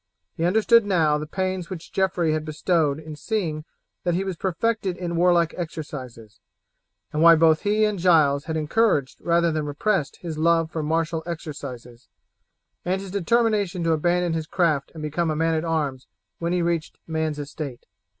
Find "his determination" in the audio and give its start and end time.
12.99-13.83